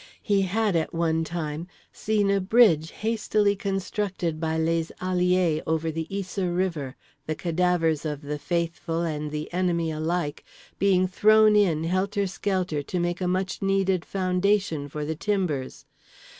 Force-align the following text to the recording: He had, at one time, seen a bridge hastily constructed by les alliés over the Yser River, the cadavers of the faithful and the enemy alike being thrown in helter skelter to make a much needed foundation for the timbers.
He 0.23 0.41
had, 0.41 0.75
at 0.75 0.95
one 0.95 1.23
time, 1.23 1.67
seen 1.93 2.31
a 2.31 2.41
bridge 2.41 2.89
hastily 2.89 3.55
constructed 3.55 4.39
by 4.39 4.57
les 4.57 4.91
alliés 4.99 5.61
over 5.67 5.91
the 5.91 6.07
Yser 6.09 6.51
River, 6.55 6.95
the 7.27 7.35
cadavers 7.35 8.03
of 8.03 8.23
the 8.23 8.39
faithful 8.39 9.03
and 9.03 9.29
the 9.29 9.53
enemy 9.53 9.91
alike 9.91 10.43
being 10.79 11.05
thrown 11.07 11.55
in 11.55 11.83
helter 11.83 12.25
skelter 12.25 12.81
to 12.81 12.97
make 12.99 13.21
a 13.21 13.27
much 13.27 13.61
needed 13.61 14.03
foundation 14.03 14.89
for 14.89 15.05
the 15.05 15.15
timbers. 15.15 15.85